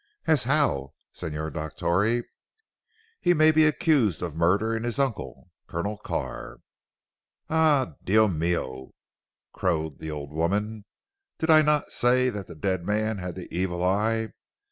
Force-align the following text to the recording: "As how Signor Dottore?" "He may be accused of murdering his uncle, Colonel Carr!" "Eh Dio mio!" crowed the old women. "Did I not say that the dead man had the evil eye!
"As 0.25 0.45
how 0.45 0.95
Signor 1.13 1.51
Dottore?" 1.51 2.23
"He 3.19 3.35
may 3.35 3.51
be 3.51 3.65
accused 3.65 4.23
of 4.23 4.35
murdering 4.35 4.83
his 4.83 4.97
uncle, 4.97 5.51
Colonel 5.67 5.95
Carr!" 5.97 6.61
"Eh 7.51 7.85
Dio 8.03 8.27
mio!" 8.27 8.95
crowed 9.53 9.99
the 9.99 10.09
old 10.09 10.33
women. 10.33 10.85
"Did 11.37 11.51
I 11.51 11.61
not 11.61 11.91
say 11.91 12.31
that 12.31 12.47
the 12.47 12.55
dead 12.55 12.83
man 12.83 13.19
had 13.19 13.35
the 13.35 13.47
evil 13.55 13.83
eye! 13.85 14.29